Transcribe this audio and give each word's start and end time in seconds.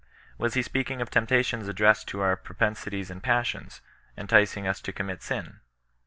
Was 0.39 0.55
he 0.55 0.63
speaking 0.63 0.99
of 0.99 1.11
temptations 1.11 1.67
addressed 1.67 2.07
to 2.07 2.21
our 2.21 2.35
propensities 2.35 3.11
and 3.11 3.21
passions, 3.21 3.81
enticing 4.17 4.65
us 4.65 4.81
to 4.81 4.91
commit 4.91 5.21
sin 5.21 5.59